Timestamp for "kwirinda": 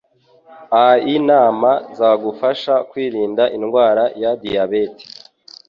2.89-3.43